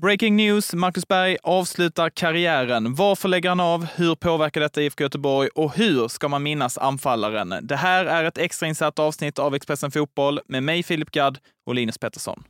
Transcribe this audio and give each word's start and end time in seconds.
Breaking 0.00 0.36
news, 0.36 0.74
Marcus 0.74 1.08
Berg 1.08 1.36
avslutar 1.42 2.10
karriären. 2.10 2.94
Varför 2.94 3.28
lägger 3.28 3.48
han 3.48 3.60
av? 3.60 3.86
Hur 3.94 4.14
påverkar 4.14 4.60
detta 4.60 4.82
IFK 4.82 5.02
Göteborg? 5.02 5.48
Och 5.54 5.76
hur 5.76 6.08
ska 6.08 6.28
man 6.28 6.42
minnas 6.42 6.78
anfallaren? 6.78 7.54
Det 7.62 7.76
här 7.76 8.04
är 8.04 8.24
ett 8.24 8.38
extrainsatt 8.38 8.98
avsnitt 8.98 9.38
av 9.38 9.54
Expressen 9.54 9.90
Fotboll 9.90 10.40
med 10.48 10.62
mig 10.62 10.82
Filip 10.82 11.10
Gadd 11.10 11.38
och 11.66 11.74
Linus 11.74 11.98
Pettersson. 11.98 12.44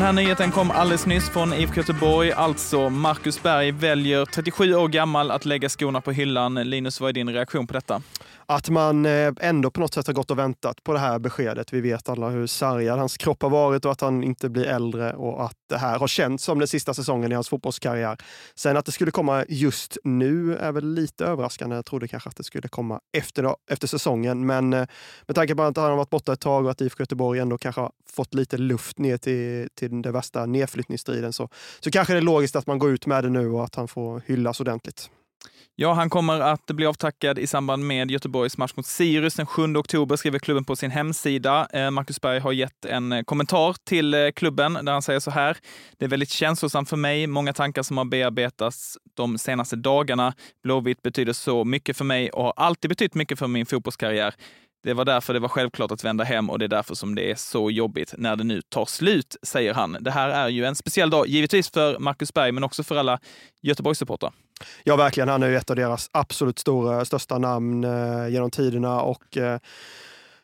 Den 0.00 0.06
här 0.06 0.12
nyheten 0.12 0.50
kom 0.50 0.70
alldeles 0.70 1.06
nyss 1.06 1.30
från 1.30 1.52
IFK 1.54 1.76
Göteborg. 1.76 2.32
Alltså, 2.32 2.88
Marcus 2.88 3.42
Berg 3.42 3.72
väljer 3.72 4.24
37 4.24 4.74
år 4.74 4.88
gammal 4.88 5.30
att 5.30 5.44
lägga 5.44 5.68
skorna 5.68 6.00
på 6.00 6.12
hyllan. 6.12 6.54
Linus, 6.54 7.00
vad 7.00 7.08
är 7.08 7.12
din 7.12 7.28
reaktion 7.28 7.66
på 7.66 7.72
detta? 7.72 8.02
Att 8.50 8.68
man 8.68 9.06
eh, 9.06 9.32
ändå 9.40 9.70
på 9.70 9.80
något 9.80 9.94
sätt 9.94 10.06
har 10.06 10.14
gått 10.14 10.30
och 10.30 10.38
väntat 10.38 10.82
på 10.82 10.92
det 10.92 10.98
här 10.98 11.18
beskedet. 11.18 11.72
Vi 11.72 11.80
vet 11.80 12.08
alla 12.08 12.28
hur 12.28 12.46
sargad 12.46 12.98
hans 12.98 13.16
kropp 13.16 13.42
har 13.42 13.50
varit 13.50 13.84
och 13.84 13.92
att 13.92 14.00
han 14.00 14.24
inte 14.24 14.48
blir 14.48 14.66
äldre 14.66 15.12
och 15.12 15.44
att 15.44 15.56
det 15.68 15.78
här 15.78 15.98
har 15.98 16.08
känts 16.08 16.44
som 16.44 16.58
den 16.58 16.68
sista 16.68 16.94
säsongen 16.94 17.32
i 17.32 17.34
hans 17.34 17.48
fotbollskarriär. 17.48 18.16
Sen 18.54 18.76
att 18.76 18.86
det 18.86 18.92
skulle 18.92 19.10
komma 19.10 19.44
just 19.48 19.98
nu 20.04 20.56
är 20.56 20.72
väl 20.72 20.94
lite 20.94 21.24
överraskande. 21.24 21.76
Jag 21.76 21.84
trodde 21.84 22.08
kanske 22.08 22.28
att 22.28 22.36
det 22.36 22.44
skulle 22.44 22.68
komma 22.68 23.00
efter, 23.12 23.54
efter 23.70 23.86
säsongen, 23.88 24.46
men 24.46 24.72
eh, 24.72 24.86
med 25.26 25.34
tanke 25.34 25.54
på 25.54 25.62
att 25.62 25.76
han 25.76 25.90
har 25.90 25.96
varit 25.96 26.10
borta 26.10 26.32
ett 26.32 26.40
tag 26.40 26.64
och 26.64 26.70
att 26.70 26.80
IFK 26.80 27.02
Göteborg 27.02 27.40
ändå 27.40 27.58
kanske 27.58 27.80
har 27.80 27.92
fått 28.12 28.34
lite 28.34 28.58
luft 28.58 28.98
ner 28.98 29.16
till, 29.16 29.68
till 29.74 30.02
den 30.02 30.12
värsta 30.12 30.46
nedflyttningsstriden 30.46 31.32
så, 31.32 31.48
så 31.80 31.90
kanske 31.90 32.12
det 32.12 32.18
är 32.18 32.22
logiskt 32.22 32.56
att 32.56 32.66
man 32.66 32.78
går 32.78 32.90
ut 32.90 33.06
med 33.06 33.24
det 33.24 33.30
nu 33.30 33.50
och 33.50 33.64
att 33.64 33.74
han 33.74 33.88
får 33.88 34.22
hyllas 34.26 34.60
ordentligt. 34.60 35.10
Ja, 35.82 35.92
han 35.92 36.10
kommer 36.10 36.40
att 36.40 36.66
bli 36.66 36.86
avtackad 36.86 37.38
i 37.38 37.46
samband 37.46 37.86
med 37.86 38.10
Göteborgs 38.10 38.58
match 38.58 38.72
mot 38.76 38.86
Sirius 38.86 39.34
den 39.34 39.46
7 39.46 39.76
oktober, 39.76 40.16
skriver 40.16 40.38
klubben 40.38 40.64
på 40.64 40.76
sin 40.76 40.90
hemsida. 40.90 41.68
Eh, 41.72 41.90
Marcus 41.90 42.20
Berg 42.20 42.40
har 42.40 42.52
gett 42.52 42.84
en 42.84 43.12
eh, 43.12 43.22
kommentar 43.22 43.76
till 43.84 44.14
eh, 44.14 44.30
klubben 44.30 44.72
där 44.72 44.92
han 44.92 45.02
säger 45.02 45.20
så 45.20 45.30
här. 45.30 45.56
Det 45.98 46.04
är 46.04 46.08
väldigt 46.08 46.30
känslosamt 46.30 46.88
för 46.88 46.96
mig, 46.96 47.26
många 47.26 47.52
tankar 47.52 47.82
som 47.82 47.98
har 47.98 48.04
bearbetats 48.04 48.98
de 49.14 49.38
senaste 49.38 49.76
dagarna. 49.76 50.34
Blåvitt 50.62 51.02
betyder 51.02 51.32
så 51.32 51.64
mycket 51.64 51.96
för 51.96 52.04
mig 52.04 52.30
och 52.30 52.44
har 52.44 52.54
alltid 52.56 52.88
betytt 52.88 53.14
mycket 53.14 53.38
för 53.38 53.46
min 53.46 53.66
fotbollskarriär. 53.66 54.34
Det 54.82 54.94
var 54.94 55.04
därför 55.04 55.34
det 55.34 55.40
var 55.40 55.48
självklart 55.48 55.90
att 55.90 56.04
vända 56.04 56.24
hem 56.24 56.50
och 56.50 56.58
det 56.58 56.64
är 56.64 56.68
därför 56.68 56.94
som 56.94 57.14
det 57.14 57.30
är 57.30 57.34
så 57.34 57.70
jobbigt 57.70 58.14
när 58.18 58.36
det 58.36 58.44
nu 58.44 58.62
tar 58.62 58.84
slut, 58.84 59.36
säger 59.42 59.74
han. 59.74 59.96
Det 60.00 60.10
här 60.10 60.28
är 60.28 60.48
ju 60.48 60.64
en 60.64 60.76
speciell 60.76 61.10
dag, 61.10 61.26
givetvis 61.26 61.70
för 61.70 61.98
Marcus 61.98 62.34
Berg, 62.34 62.52
men 62.52 62.64
också 62.64 62.82
för 62.82 62.96
alla 62.96 63.18
Göteborgssupportrar. 63.62 64.32
Ja, 64.84 64.96
verkligen. 64.96 65.28
Han 65.28 65.42
är 65.42 65.48
ju 65.48 65.56
ett 65.56 65.70
av 65.70 65.76
deras 65.76 66.10
absolut 66.12 66.58
stora, 66.58 67.04
största 67.04 67.38
namn 67.38 67.84
eh, 67.84 68.28
genom 68.28 68.50
tiderna 68.50 69.02
och 69.02 69.36
eh, 69.36 69.58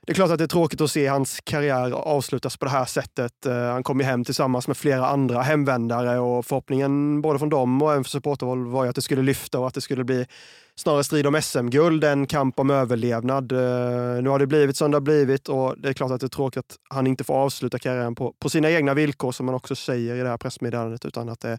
det 0.07 0.13
är 0.13 0.15
klart 0.15 0.31
att 0.31 0.39
det 0.39 0.45
är 0.45 0.49
tråkigt 0.49 0.81
att 0.81 0.91
se 0.91 1.07
hans 1.07 1.41
karriär 1.45 1.91
avslutas 1.91 2.57
på 2.57 2.65
det 2.65 2.71
här 2.71 2.85
sättet. 2.85 3.47
Eh, 3.47 3.73
han 3.73 3.83
kom 3.83 4.01
ju 4.01 4.07
hem 4.07 4.25
tillsammans 4.25 4.69
med 4.69 4.77
flera 4.77 5.07
andra 5.07 5.43
hemvändare 5.43 6.19
och 6.19 6.47
förhoppningen 6.47 7.21
både 7.21 7.39
från 7.39 7.49
dem 7.49 7.83
och 7.83 7.93
även 7.93 8.05
för 8.05 8.11
supporterhåll 8.11 8.67
var 8.67 8.85
ju 8.85 8.91
att 8.91 8.97
det 8.97 9.03
skulle 9.03 9.23
lyfta 9.23 9.59
och 9.59 9.67
att 9.67 9.75
det 9.75 9.81
skulle 9.81 10.05
bli 10.05 10.27
snarare 10.77 11.05
strid 11.05 11.27
om 11.27 11.43
SM-guld 11.43 12.05
än 12.05 12.27
kamp 12.27 12.61
om 12.61 12.71
överlevnad. 12.71 13.53
Eh, 13.53 14.23
nu 14.23 14.29
har 14.29 14.39
det 14.39 14.47
blivit 14.47 14.77
som 14.77 14.91
det 14.91 14.97
har 14.97 15.01
blivit 15.01 15.49
och 15.49 15.75
det 15.79 15.89
är 15.89 15.93
klart 15.93 16.11
att 16.11 16.21
det 16.21 16.27
är 16.27 16.29
tråkigt 16.29 16.59
att 16.59 16.77
han 16.89 17.07
inte 17.07 17.25
får 17.25 17.35
avsluta 17.35 17.79
karriären 17.79 18.15
på, 18.15 18.33
på 18.39 18.51
sina 18.51 18.71
egna 18.71 18.95
villkor 18.95 19.33
som 19.33 19.47
man 19.47 19.55
också 19.55 19.77
säger 19.77 20.17
i 20.17 20.21
det 20.21 20.29
här 20.29 20.37
pressmeddelandet 20.37 21.05
utan 21.05 21.29
att 21.29 21.41
det, 21.41 21.59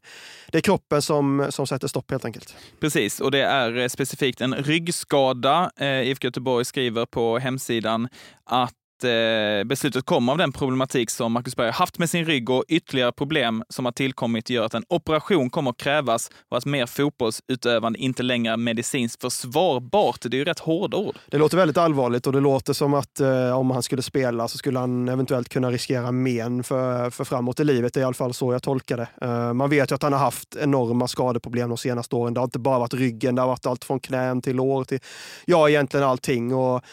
det 0.51 0.57
är 0.57 0.61
kroppen 0.61 1.01
som, 1.01 1.47
som 1.49 1.67
sätter 1.67 1.87
stopp 1.87 2.11
helt 2.11 2.25
enkelt. 2.25 2.55
Precis, 2.79 3.19
och 3.19 3.31
det 3.31 3.41
är 3.41 3.77
eh, 3.77 3.87
specifikt 3.87 4.41
en 4.41 4.55
ryggskada. 4.55 5.71
Eh, 5.79 6.01
IFK 6.01 6.25
Göteborg 6.25 6.65
skriver 6.65 7.05
på 7.05 7.37
hemsidan 7.39 8.07
att 8.43 8.73
Eh, 9.03 9.63
beslutet 9.63 10.05
kommer 10.05 10.31
av 10.31 10.37
den 10.37 10.51
problematik 10.51 11.09
som 11.09 11.31
Marcus 11.31 11.55
Berg 11.55 11.67
har 11.67 11.73
haft 11.73 11.99
med 11.99 12.09
sin 12.09 12.25
rygg 12.25 12.49
och 12.49 12.63
ytterligare 12.67 13.11
problem 13.11 13.63
som 13.69 13.85
har 13.85 13.91
tillkommit 13.91 14.49
gör 14.49 14.65
att 14.65 14.73
en 14.73 14.85
operation 14.89 15.49
kommer 15.49 15.71
att 15.71 15.77
krävas 15.77 16.31
och 16.49 16.57
att 16.57 16.65
mer 16.65 16.85
fotbollsutövande 16.85 17.99
inte 17.99 18.23
längre 18.23 18.53
är 18.53 18.57
medicinskt 18.57 19.21
försvarbart. 19.21 20.21
Det 20.21 20.35
är 20.35 20.39
ju 20.39 20.45
rätt 20.45 20.59
hårda 20.59 20.97
ord. 20.97 21.15
Det 21.27 21.37
låter 21.37 21.57
väldigt 21.57 21.77
allvarligt 21.77 22.27
och 22.27 22.33
det 22.33 22.39
låter 22.39 22.73
som 22.73 22.93
att 22.93 23.19
eh, 23.19 23.59
om 23.59 23.71
han 23.71 23.83
skulle 23.83 24.01
spela 24.01 24.47
så 24.47 24.57
skulle 24.57 24.79
han 24.79 25.09
eventuellt 25.09 25.49
kunna 25.49 25.71
riskera 25.71 26.11
men 26.11 26.63
för, 26.63 27.09
för 27.09 27.23
framåt 27.23 27.59
i 27.59 27.63
livet. 27.63 27.93
Det 27.93 27.99
är 27.99 28.01
i 28.01 28.05
alla 28.05 28.13
fall 28.13 28.33
så 28.33 28.53
jag 28.53 28.63
tolkar 28.63 28.97
det. 28.97 29.07
Eh, 29.21 29.53
man 29.53 29.69
vet 29.69 29.91
ju 29.91 29.95
att 29.95 30.03
han 30.03 30.13
har 30.13 30.19
haft 30.19 30.55
enorma 30.55 31.07
skadeproblem 31.07 31.69
de 31.69 31.77
senaste 31.77 32.15
åren. 32.15 32.33
Det 32.33 32.39
har 32.39 32.45
inte 32.45 32.59
bara 32.59 32.79
varit 32.79 32.93
ryggen, 32.93 33.35
det 33.35 33.41
har 33.41 33.49
varit 33.49 33.65
allt 33.65 33.85
från 33.85 33.99
knän 33.99 34.41
till 34.41 34.55
lår 34.55 34.83
till 34.83 34.99
ja, 35.45 35.69
egentligen 35.69 36.05
allting. 36.05 36.53
Och 36.53 36.83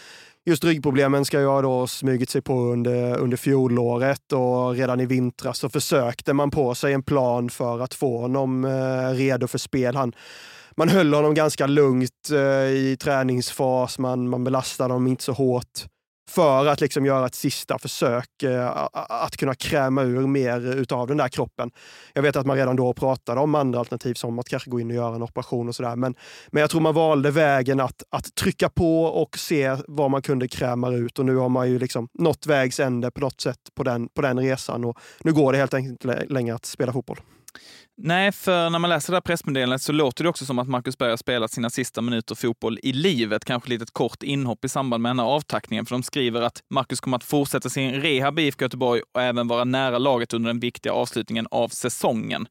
just 0.46 0.64
ryggproblemen 0.64 1.24
ska 1.24 1.40
ju 1.40 1.46
ha 1.46 1.62
då 1.62 1.86
smugit 1.86 2.30
sig 2.30 2.42
på 2.42 2.60
under, 2.60 3.18
under 3.18 3.36
fjolåret 3.36 4.32
och 4.32 4.74
redan 4.74 5.00
i 5.00 5.06
vintras 5.06 5.58
så 5.58 5.68
försökte 5.68 6.32
man 6.32 6.50
på 6.50 6.74
sig 6.74 6.92
en 6.92 7.02
plan 7.02 7.50
för 7.50 7.80
att 7.80 7.94
få 7.94 8.18
honom 8.18 8.64
eh, 8.64 9.10
redo 9.10 9.46
för 9.46 9.58
spel. 9.58 9.96
Han, 9.96 10.12
man 10.76 10.88
höll 10.88 11.14
honom 11.14 11.34
ganska 11.34 11.66
lugnt 11.66 12.30
eh, 12.32 12.38
i 12.68 12.96
träningsfas, 13.00 13.98
man, 13.98 14.28
man 14.28 14.44
belastade 14.44 14.94
honom 14.94 15.06
inte 15.06 15.24
så 15.24 15.32
hårt 15.32 15.86
för 16.28 16.66
att 16.66 16.80
liksom 16.80 17.06
göra 17.06 17.26
ett 17.26 17.34
sista 17.34 17.78
försök 17.78 18.42
eh, 18.42 18.88
att 18.92 19.36
kunna 19.36 19.54
kräma 19.54 20.02
ur 20.02 20.26
mer 20.26 20.74
utav 20.74 21.06
den 21.06 21.16
där 21.16 21.28
kroppen. 21.28 21.70
Jag 22.12 22.22
vet 22.22 22.36
att 22.36 22.46
man 22.46 22.56
redan 22.56 22.76
då 22.76 22.92
pratade 22.92 23.40
om 23.40 23.54
andra 23.54 23.78
alternativ 23.78 24.14
som 24.14 24.38
att 24.38 24.48
kanske 24.48 24.70
gå 24.70 24.80
in 24.80 24.90
och 24.90 24.96
göra 24.96 25.14
en 25.14 25.22
operation 25.22 25.68
och 25.68 25.74
sådär. 25.74 25.96
Men, 25.96 26.14
men 26.50 26.60
jag 26.60 26.70
tror 26.70 26.80
man 26.80 26.94
valde 26.94 27.30
vägen 27.30 27.80
att, 27.80 28.02
att 28.10 28.34
trycka 28.34 28.68
på 28.68 29.04
och 29.04 29.38
se 29.38 29.76
vad 29.88 30.10
man 30.10 30.22
kunde 30.22 30.48
kräma 30.48 30.90
ut 30.90 31.18
och 31.18 31.24
nu 31.24 31.36
har 31.36 31.48
man 31.48 31.70
ju 31.70 31.78
liksom 31.78 32.08
nått 32.14 32.46
vägs 32.46 32.80
ände 32.80 33.10
på 33.10 33.20
något 33.20 33.40
sätt 33.40 33.58
på 33.74 33.82
den, 33.82 34.08
på 34.08 34.22
den 34.22 34.38
resan 34.38 34.84
och 34.84 34.98
nu 35.20 35.32
går 35.32 35.52
det 35.52 35.58
helt 35.58 35.74
enkelt 35.74 36.04
inte 36.04 36.26
längre 36.28 36.54
att 36.54 36.66
spela 36.66 36.92
fotboll. 36.92 37.18
Nej, 37.96 38.32
för 38.32 38.70
när 38.70 38.78
man 38.78 38.90
läser 38.90 39.12
det 39.12 39.16
här 39.16 39.20
pressmeddelandet 39.20 39.82
så 39.82 39.92
låter 39.92 40.24
det 40.24 40.30
också 40.30 40.44
som 40.44 40.58
att 40.58 40.68
Marcus 40.68 40.98
Berg 40.98 41.10
har 41.10 41.16
spelat 41.16 41.50
sina 41.50 41.70
sista 41.70 42.00
minuter 42.00 42.34
fotboll 42.34 42.78
i 42.82 42.92
livet. 42.92 43.44
Kanske 43.44 43.68
lite 43.68 43.82
ett 43.82 43.92
kort 43.92 44.22
inhopp 44.22 44.64
i 44.64 44.68
samband 44.68 45.02
med 45.02 45.10
den 45.10 45.18
här 45.18 45.26
avtackningen, 45.26 45.86
för 45.86 45.94
de 45.94 46.02
skriver 46.02 46.42
att 46.42 46.62
Marcus 46.70 47.00
kommer 47.00 47.16
att 47.16 47.24
fortsätta 47.24 47.68
sin 47.68 47.92
rehab 47.92 48.38
i 48.38 48.42
IFK 48.42 48.64
Göteborg 48.64 49.02
och 49.14 49.22
även 49.22 49.48
vara 49.48 49.64
nära 49.64 49.98
laget 49.98 50.32
under 50.32 50.48
den 50.48 50.60
viktiga 50.60 50.92
avslutningen 50.92 51.46
av 51.50 51.68
säsongen 51.68 52.46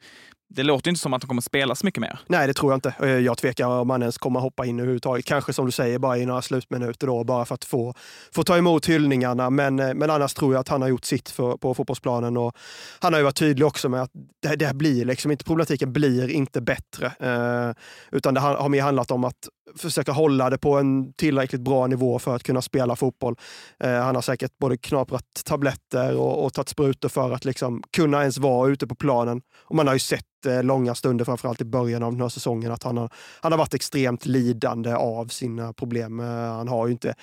det 0.55 0.63
låter 0.63 0.89
inte 0.89 1.01
som 1.01 1.13
att 1.13 1.21
de 1.21 1.27
kommer 1.27 1.41
spela 1.41 1.75
så 1.75 1.85
mycket 1.85 2.01
mer. 2.01 2.19
Nej, 2.27 2.47
det 2.47 2.53
tror 2.53 2.71
jag 2.71 2.77
inte. 2.77 2.93
Eh, 3.01 3.09
jag 3.09 3.37
tvekar 3.37 3.67
om 3.67 3.87
man 3.87 4.01
ens 4.01 4.17
kommer 4.17 4.39
hoppa 4.39 4.65
in 4.65 4.79
överhuvudtaget. 4.79 5.25
Kanske 5.25 5.53
som 5.53 5.65
du 5.65 5.71
säger, 5.71 5.99
bara 5.99 6.17
i 6.17 6.25
några 6.25 6.41
slutminuter 6.41 7.07
då, 7.07 7.23
bara 7.23 7.45
för 7.45 7.55
att 7.55 7.65
få, 7.65 7.93
få 8.31 8.43
ta 8.43 8.57
emot 8.57 8.85
hyllningarna. 8.85 9.49
Men, 9.49 9.79
eh, 9.79 9.93
men 9.93 10.09
annars 10.09 10.33
tror 10.33 10.53
jag 10.53 10.59
att 10.59 10.67
han 10.67 10.81
har 10.81 10.89
gjort 10.89 11.05
sitt 11.05 11.29
för, 11.29 11.57
på 11.57 11.73
fotbollsplanen 11.73 12.37
och 12.37 12.57
han 12.99 13.13
har 13.13 13.19
ju 13.19 13.23
varit 13.23 13.35
tydlig 13.35 13.67
också 13.67 13.89
med 13.89 14.01
att 14.01 14.11
det, 14.41 14.55
det 14.55 14.73
blir 14.73 15.05
liksom 15.05 15.31
inte, 15.31 15.43
problematiken 15.43 15.93
blir 15.93 16.29
inte 16.29 16.61
bättre. 16.61 17.05
Eh, 17.05 17.75
utan 18.11 18.33
det 18.33 18.39
har 18.39 18.69
mer 18.69 18.81
handlat 18.81 19.11
om 19.11 19.23
att 19.23 19.49
försöka 19.77 20.11
hålla 20.11 20.49
det 20.49 20.57
på 20.57 20.77
en 20.77 21.13
tillräckligt 21.13 21.61
bra 21.61 21.87
nivå 21.87 22.19
för 22.19 22.35
att 22.35 22.43
kunna 22.43 22.61
spela 22.61 22.95
fotboll. 22.95 23.35
Eh, 23.79 23.93
han 23.93 24.15
har 24.15 24.21
säkert 24.21 24.57
både 24.57 24.77
knaprat 24.77 25.25
tabletter 25.45 26.15
och, 26.17 26.45
och 26.45 26.53
tagit 26.53 26.69
sprutor 26.69 27.09
för 27.09 27.31
att 27.31 27.45
liksom 27.45 27.83
kunna 27.91 28.21
ens 28.21 28.37
vara 28.37 28.69
ute 28.69 28.87
på 28.87 28.95
planen. 28.95 29.41
Och 29.59 29.75
man 29.75 29.87
har 29.87 29.93
ju 29.93 29.99
sett 29.99 30.45
eh, 30.45 30.63
långa 30.63 30.95
stunder, 30.95 31.25
framförallt 31.25 31.61
i 31.61 31.65
början 31.65 32.03
av 32.03 32.11
den 32.11 32.21
här 32.21 32.29
säsongen, 32.29 32.71
att 32.71 32.83
han 32.83 32.97
har, 32.97 33.09
han 33.41 33.51
har 33.51 33.59
varit 33.59 33.73
extremt 33.73 34.25
lidande 34.25 34.93
av 34.93 35.27
sina 35.27 35.73
problem. 35.73 36.19
Eh, 36.19 36.25
han 36.27 36.67
har 36.67 36.87
ju 36.87 36.93
inte 36.93 37.15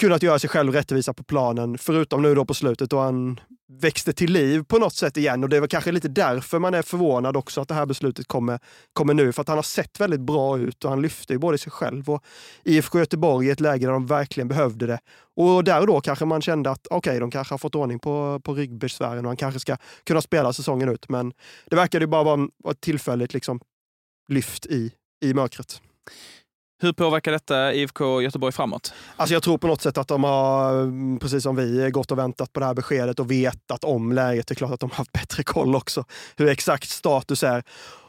kunnat 0.00 0.22
göra 0.22 0.38
sig 0.38 0.50
själv 0.50 0.72
rättvisa 0.72 1.14
på 1.14 1.24
planen, 1.24 1.78
förutom 1.78 2.22
nu 2.22 2.34
då 2.34 2.44
på 2.44 2.54
slutet 2.54 2.90
då 2.90 2.98
han 2.98 3.40
växte 3.68 4.12
till 4.12 4.32
liv 4.32 4.62
på 4.62 4.78
något 4.78 4.94
sätt 4.94 5.16
igen. 5.16 5.42
Och 5.42 5.48
det 5.48 5.60
var 5.60 5.66
kanske 5.66 5.92
lite 5.92 6.08
därför 6.08 6.58
man 6.58 6.74
är 6.74 6.82
förvånad 6.82 7.36
också 7.36 7.60
att 7.60 7.68
det 7.68 7.74
här 7.74 7.86
beslutet 7.86 8.28
kommer, 8.28 8.58
kommer 8.92 9.14
nu. 9.14 9.32
För 9.32 9.42
att 9.42 9.48
han 9.48 9.58
har 9.58 9.62
sett 9.62 10.00
väldigt 10.00 10.20
bra 10.20 10.58
ut 10.58 10.84
och 10.84 10.90
han 10.90 11.02
lyfte 11.02 11.32
ju 11.32 11.38
både 11.38 11.58
sig 11.58 11.72
själv 11.72 12.10
och 12.10 12.24
IFK 12.64 12.98
Göteborg 12.98 13.46
i 13.46 13.50
ett 13.50 13.60
läge 13.60 13.86
där 13.86 13.92
de 13.92 14.06
verkligen 14.06 14.48
behövde 14.48 14.86
det. 14.86 14.98
Och 15.36 15.64
där 15.64 15.80
och 15.80 15.86
då 15.86 16.00
kanske 16.00 16.24
man 16.24 16.42
kände 16.42 16.70
att 16.70 16.86
okej, 16.86 17.10
okay, 17.10 17.20
de 17.20 17.30
kanske 17.30 17.52
har 17.52 17.58
fått 17.58 17.74
ordning 17.74 17.98
på, 17.98 18.40
på 18.44 18.54
ryggbesvären 18.54 19.24
och 19.24 19.30
han 19.30 19.36
kanske 19.36 19.60
ska 19.60 19.76
kunna 20.04 20.22
spela 20.22 20.52
säsongen 20.52 20.88
ut. 20.88 21.08
Men 21.08 21.32
det 21.66 21.76
verkade 21.76 22.02
ju 22.02 22.06
bara 22.06 22.24
vara 22.24 22.48
ett 22.70 22.80
tillfälligt 22.80 23.34
liksom, 23.34 23.60
lyft 24.28 24.66
i, 24.66 24.92
i 25.24 25.34
mörkret. 25.34 25.80
Hur 26.78 26.92
påverkar 26.92 27.32
detta 27.32 27.74
IFK 27.74 28.22
Göteborg 28.22 28.52
framåt? 28.52 28.94
Alltså 29.16 29.34
jag 29.34 29.42
tror 29.42 29.58
på 29.58 29.66
något 29.66 29.82
sätt 29.82 29.98
att 29.98 30.08
de 30.08 30.24
har, 30.24 30.82
mm, 30.82 31.18
precis 31.18 31.42
som 31.42 31.56
vi, 31.56 31.90
gått 31.90 32.12
och 32.12 32.18
väntat 32.18 32.52
på 32.52 32.60
det 32.60 32.66
här 32.66 32.74
beskedet 32.74 33.20
och 33.20 33.30
vetat 33.30 33.84
om 33.84 34.12
läget. 34.12 34.46
Det 34.46 34.52
är 34.52 34.56
klart 34.56 34.72
att 34.72 34.80
de 34.80 34.90
har 34.90 34.96
haft 34.96 35.12
bättre 35.12 35.42
koll 35.42 35.74
också, 35.74 36.04
hur 36.36 36.48
exakt 36.48 36.88
status 36.90 37.42
är. 37.42 37.62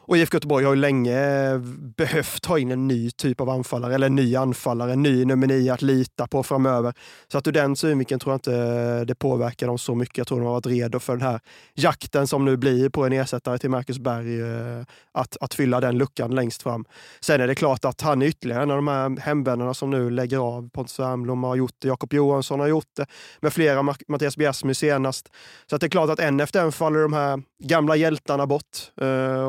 Och 0.07 0.17
IFK 0.17 0.35
Göteborg 0.35 0.65
har 0.65 0.73
ju 0.75 0.81
länge 0.81 1.51
eh, 1.51 1.59
behövt 1.97 2.45
ha 2.45 2.59
in 2.59 2.71
en 2.71 2.87
ny 2.87 3.11
typ 3.11 3.41
av 3.41 3.49
anfallare, 3.49 3.95
eller 3.95 4.07
en 4.07 4.15
ny 4.15 4.35
anfallare, 4.35 4.93
en 4.93 5.03
ny 5.03 5.25
nummer 5.25 5.47
nio 5.47 5.73
att 5.73 5.81
lita 5.81 6.27
på 6.27 6.43
framöver. 6.43 6.93
Så 7.31 7.37
att 7.37 7.47
ur 7.47 7.51
den 7.51 7.75
synvinkeln 7.75 8.19
tror 8.19 8.33
jag 8.33 8.37
inte 8.37 8.55
eh, 8.55 9.05
det 9.05 9.15
påverkar 9.15 9.67
dem 9.67 9.77
så 9.77 9.95
mycket. 9.95 10.17
Jag 10.17 10.27
tror 10.27 10.37
de 10.37 10.45
har 10.45 10.53
varit 10.53 10.65
redo 10.65 10.99
för 10.99 11.13
den 11.13 11.27
här 11.27 11.39
jakten 11.73 12.27
som 12.27 12.45
nu 12.45 12.57
blir 12.57 12.89
på 12.89 13.05
en 13.05 13.13
ersättare 13.13 13.57
till 13.57 13.69
Marcus 13.69 13.99
Berg, 13.99 14.41
eh, 14.41 14.85
att, 15.11 15.37
att 15.41 15.53
fylla 15.53 15.79
den 15.79 15.97
luckan 15.97 16.35
längst 16.35 16.63
fram. 16.63 16.85
Sen 17.19 17.41
är 17.41 17.47
det 17.47 17.55
klart 17.55 17.85
att 17.85 18.01
han 18.01 18.21
är 18.21 18.25
ytterligare 18.25 18.63
en 18.63 18.71
av 18.71 18.77
de 18.77 18.87
här 18.87 19.19
hemvännerna 19.21 19.73
som 19.73 19.89
nu 19.89 20.09
lägger 20.09 20.37
av. 20.37 20.69
Pontus 20.69 20.99
Wernbloom 20.99 21.43
har 21.43 21.55
gjort 21.55 21.75
det, 21.79 21.87
Jakob 21.87 22.13
Johansson 22.13 22.59
har 22.59 22.67
gjort 22.67 22.95
det, 22.95 23.05
med 23.39 23.53
flera, 23.53 23.95
Mattias 24.07 24.37
Bjärsmy 24.37 24.73
senast. 24.73 25.29
Så 25.69 25.75
att 25.75 25.81
det 25.81 25.87
är 25.87 25.89
klart 25.89 26.09
att 26.09 26.19
en 26.19 26.39
efter 26.39 26.61
en 26.61 26.71
faller 26.71 26.99
de 26.99 27.13
här 27.13 27.41
gamla 27.63 27.95
hjältarna 27.95 28.47
bort. 28.47 28.91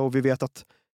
Och 0.02 0.14
vi 0.14 0.20
vet 0.20 0.42
att 0.42 0.47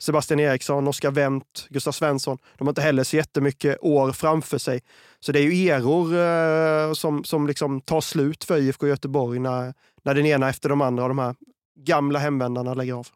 Sebastian 0.02 0.40
Eriksson, 0.40 0.88
Oskar 0.88 1.10
Wendt, 1.10 1.66
Gustav 1.70 1.92
Svensson, 1.92 2.38
de 2.58 2.66
har 2.66 2.70
inte 2.70 2.82
heller 2.82 3.04
så 3.04 3.16
jättemycket 3.16 3.78
år 3.80 4.12
framför 4.12 4.58
sig. 4.58 4.80
Så 5.20 5.32
det 5.32 5.38
är 5.38 5.42
ju 5.42 5.68
eror 5.68 6.16
eh, 6.16 6.92
som, 6.92 7.24
som 7.24 7.46
liksom 7.46 7.80
tar 7.80 8.00
slut 8.00 8.44
för 8.44 8.58
IFK 8.58 8.86
Göteborg 8.86 9.38
när, 9.38 9.74
när 10.04 10.14
den 10.14 10.26
ena 10.26 10.48
efter 10.48 10.68
de 10.68 10.80
andra 10.80 11.02
av 11.02 11.08
de 11.08 11.18
här 11.18 11.34
gamla 11.76 12.18
hemvändarna 12.18 12.74
lägger 12.74 12.94
av. 12.94 13.06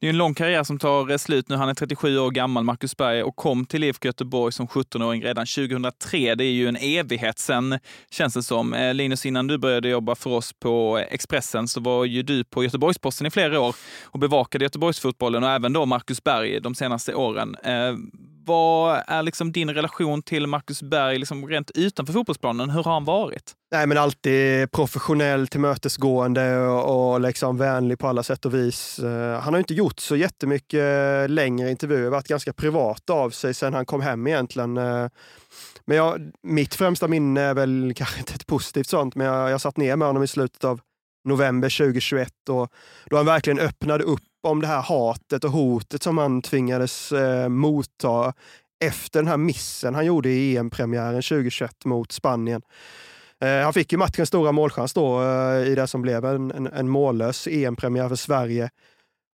Det 0.00 0.06
är 0.06 0.10
en 0.10 0.16
lång 0.16 0.34
karriär 0.34 0.64
som 0.64 0.78
tar 0.78 1.10
eh, 1.10 1.16
slut 1.16 1.48
nu. 1.48 1.56
Han 1.56 1.68
är 1.68 1.74
37 1.74 2.18
år 2.18 2.30
gammal, 2.30 2.64
Marcus 2.64 2.96
Berg, 2.96 3.22
och 3.22 3.36
kom 3.36 3.66
till 3.66 3.84
IFK 3.84 4.06
Göteborg 4.06 4.52
som 4.52 4.66
17-åring 4.66 5.22
redan 5.22 5.46
2003. 5.46 6.34
Det 6.34 6.44
är 6.44 6.52
ju 6.52 6.68
en 6.68 6.76
evighet 6.76 7.38
sen, 7.38 7.78
känns 8.10 8.34
det 8.34 8.42
som. 8.42 8.74
Eh, 8.74 8.94
Linus, 8.94 9.26
innan 9.26 9.46
du 9.46 9.58
började 9.58 9.88
jobba 9.88 10.14
för 10.14 10.30
oss 10.30 10.52
på 10.52 10.98
Expressen 11.10 11.68
så 11.68 11.80
var 11.80 12.04
ju 12.04 12.22
du 12.22 12.44
på 12.44 12.64
Göteborgs-Posten 12.64 13.26
i 13.26 13.30
flera 13.30 13.60
år 13.60 13.76
och 14.02 14.18
bevakade 14.18 14.64
Göteborgsfotbollen 14.64 15.44
och 15.44 15.50
även 15.50 15.72
då 15.72 15.86
Marcus 15.86 16.24
Berg 16.24 16.60
de 16.60 16.74
senaste 16.74 17.14
åren. 17.14 17.56
Eh, 17.64 17.94
vad 18.46 19.02
är 19.06 19.22
liksom 19.22 19.52
din 19.52 19.70
relation 19.70 20.22
till 20.22 20.46
Marcus 20.46 20.82
Berg 20.82 21.18
liksom 21.18 21.48
rent 21.48 21.70
utanför 21.74 22.12
fotbollsplanen? 22.12 22.70
Hur 22.70 22.82
har 22.82 22.92
han 22.92 23.04
varit? 23.04 23.52
Nej, 23.70 23.86
men 23.86 23.98
alltid 23.98 24.70
professionell, 24.70 25.48
tillmötesgående 25.48 26.58
och, 26.58 27.12
och 27.12 27.20
liksom 27.20 27.58
vänlig 27.58 27.98
på 27.98 28.08
alla 28.08 28.22
sätt 28.22 28.44
och 28.44 28.54
vis. 28.54 29.00
Uh, 29.02 29.38
han 29.38 29.54
har 29.54 29.58
inte 29.58 29.74
gjort 29.74 30.00
så 30.00 30.16
jättemycket 30.16 31.30
längre 31.30 31.70
intervjuer, 31.70 32.10
varit 32.10 32.28
ganska 32.28 32.52
privat 32.52 33.10
av 33.10 33.30
sig 33.30 33.54
sen 33.54 33.74
han 33.74 33.86
kom 33.86 34.00
hem 34.00 34.26
egentligen. 34.26 34.76
Uh, 34.76 35.08
men 35.84 35.96
jag, 35.96 36.32
mitt 36.42 36.74
främsta 36.74 37.08
minne 37.08 37.40
är 37.40 37.54
väl 37.54 37.92
kanske 37.96 38.18
inte 38.18 38.34
ett 38.34 38.46
positivt 38.46 38.88
sånt, 38.88 39.14
men 39.14 39.26
jag, 39.26 39.50
jag 39.50 39.60
satt 39.60 39.76
ner 39.76 39.96
med 39.96 40.08
honom 40.08 40.22
i 40.22 40.28
slutet 40.28 40.64
av 40.64 40.80
november 41.24 41.78
2021 41.78 42.48
och 42.48 42.72
då 43.06 43.16
han 43.16 43.26
verkligen 43.26 43.58
öppnade 43.58 44.04
upp 44.04 44.22
om 44.44 44.60
det 44.60 44.66
här 44.66 44.82
hatet 44.82 45.44
och 45.44 45.50
hotet 45.50 46.02
som 46.02 46.18
han 46.18 46.42
tvingades 46.42 47.12
eh, 47.12 47.48
motta 47.48 48.32
efter 48.84 49.20
den 49.20 49.28
här 49.28 49.36
missen 49.36 49.94
han 49.94 50.06
gjorde 50.06 50.28
i 50.28 50.56
EM-premiären 50.56 51.22
2021 51.22 51.84
mot 51.84 52.12
Spanien. 52.12 52.62
Eh, 53.40 53.62
han 53.62 53.72
fick 53.72 53.92
ju 53.92 53.98
matchens 53.98 54.28
stora 54.28 54.52
målchans 54.52 54.92
då 54.92 55.22
eh, 55.22 55.68
i 55.68 55.74
det 55.74 55.86
som 55.86 56.02
blev 56.02 56.24
en, 56.24 56.50
en, 56.50 56.66
en 56.66 56.88
mållös 56.88 57.46
EM-premiär 57.46 58.08
för 58.08 58.16
Sverige. 58.16 58.70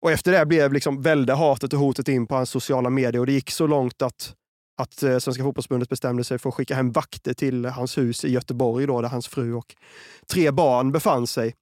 Och 0.02 0.12
efter 0.12 0.32
det 0.32 0.46
blev 0.46 0.74
liksom 0.74 1.02
välde 1.02 1.34
hatet 1.34 1.74
och 1.74 1.80
hotet 1.80 2.08
in 2.08 2.28
på 2.28 2.36
hans 2.36 2.50
sociala 2.50 2.90
medier 2.90 3.20
och 3.20 3.26
det 3.26 3.32
gick 3.32 3.52
så 3.52 3.68
långt 3.68 4.02
att 4.02 4.34
att 4.80 5.04
eh, 5.04 5.18
Svenska 5.18 5.44
fotbollsförbundet 5.44 5.90
bestämde 5.90 6.24
sig 6.24 6.40
för 6.40 6.50
att 6.50 6.56
skicka 6.56 6.76
hem 6.76 6.92
vakter 6.92 7.34
till 7.34 7.66
hans 7.66 7.98
hus 7.98 8.26
i 8.26 8.32
Göteborg 8.32 8.88
då, 8.88 9.02
där 9.02 9.10
hans 9.10 9.28
fru 9.28 9.54
och 9.54 9.76
tre 10.32 10.52
barn 10.52 10.92
befann 10.92 11.28
sig. 11.28 11.54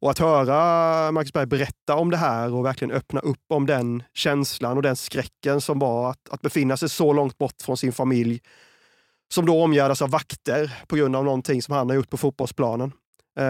Och 0.00 0.10
att 0.10 0.18
höra 0.18 1.12
Marcus 1.12 1.32
Berg 1.32 1.46
berätta 1.46 1.96
om 1.96 2.10
det 2.10 2.16
här 2.16 2.54
och 2.54 2.64
verkligen 2.64 2.92
öppna 2.94 3.20
upp 3.20 3.44
om 3.48 3.66
den 3.66 4.02
känslan 4.14 4.76
och 4.76 4.82
den 4.82 4.96
skräcken 4.96 5.60
som 5.60 5.78
var 5.78 6.10
att, 6.10 6.28
att 6.30 6.40
befinna 6.40 6.76
sig 6.76 6.88
så 6.88 7.12
långt 7.12 7.38
bort 7.38 7.62
från 7.62 7.76
sin 7.76 7.92
familj, 7.92 8.40
som 9.34 9.46
då 9.46 9.62
omgärdas 9.62 10.02
av 10.02 10.10
vakter 10.10 10.82
på 10.86 10.96
grund 10.96 11.16
av 11.16 11.24
någonting 11.24 11.62
som 11.62 11.74
han 11.74 11.88
har 11.88 11.96
gjort 11.96 12.10
på 12.10 12.16
fotbollsplanen. 12.16 12.92
Eh, 13.38 13.46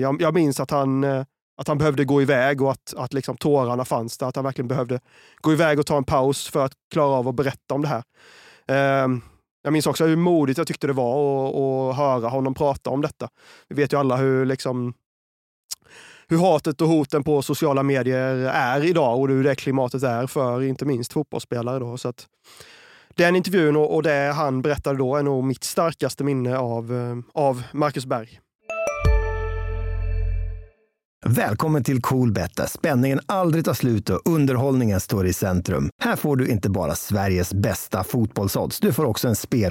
jag, 0.00 0.22
jag, 0.22 0.34
minns 0.34 0.60
att 0.60 0.70
han, 0.70 1.04
eh, 1.04 1.24
att 1.56 1.68
han 1.68 1.78
behövde 1.78 2.04
gå 2.04 2.22
iväg 2.22 2.62
och 2.62 2.70
att, 2.70 2.94
att 2.96 3.12
liksom 3.12 3.36
tårarna 3.36 3.84
fanns 3.84 4.18
där. 4.18 4.26
Att 4.26 4.36
han 4.36 4.44
verkligen 4.44 4.68
behövde 4.68 5.00
gå 5.36 5.52
iväg 5.52 5.78
och 5.78 5.86
ta 5.86 5.96
en 5.96 6.04
paus 6.04 6.48
för 6.48 6.64
att 6.64 6.72
klara 6.92 7.14
av 7.16 7.28
att 7.28 7.34
berätta 7.34 7.74
om 7.74 7.82
det 7.82 7.88
här. 7.88 8.02
Eh, 8.68 9.08
jag 9.62 9.72
minns 9.72 9.86
också 9.86 10.06
hur 10.06 10.16
modigt 10.16 10.58
jag 10.58 10.66
tyckte 10.66 10.86
det 10.86 10.92
var 10.92 11.48
att, 11.48 11.54
att 11.54 11.96
höra 11.96 12.28
honom 12.28 12.54
prata 12.54 12.90
om 12.90 13.02
detta. 13.02 13.28
Vi 13.68 13.74
vet 13.74 13.92
ju 13.92 13.98
alla 13.98 14.16
hur 14.16 14.46
liksom 14.46 14.94
hur 16.28 16.38
hatet 16.38 16.80
och 16.80 16.88
hoten 16.88 17.24
på 17.24 17.42
sociala 17.42 17.82
medier 17.82 18.34
är 18.52 18.84
idag 18.84 19.20
och 19.20 19.28
hur 19.28 19.44
det 19.44 19.54
klimatet 19.54 20.02
är 20.02 20.26
för 20.26 20.62
inte 20.62 20.84
minst 20.84 21.12
fotbollsspelare. 21.12 21.78
Då. 21.78 21.98
Så 21.98 22.08
att 22.08 22.26
den 23.14 23.36
intervjun 23.36 23.76
och 23.76 24.02
det 24.02 24.32
han 24.36 24.62
berättade 24.62 24.98
då 24.98 25.16
är 25.16 25.22
nog 25.22 25.44
mitt 25.44 25.64
starkaste 25.64 26.24
minne 26.24 26.58
av, 26.58 26.92
eh, 26.92 27.42
av 27.42 27.62
Marcus 27.72 28.06
Berg. 28.06 28.40
Välkommen 31.26 31.84
till 31.84 32.02
Coolbet 32.02 32.56
där 32.56 32.66
spänningen 32.66 33.20
aldrig 33.26 33.64
tar 33.64 33.74
slut 33.74 34.10
och 34.10 34.20
underhållningen 34.24 35.00
står 35.00 35.26
i 35.26 35.32
centrum. 35.32 35.90
Här 36.02 36.16
får 36.16 36.36
du 36.36 36.48
inte 36.48 36.70
bara 36.70 36.94
Sveriges 36.94 37.54
bästa 37.54 38.04
fotbollsodds, 38.04 38.80
du 38.80 38.92
får 38.92 39.04
också 39.04 39.28
en 39.28 39.36
spel... 39.36 39.70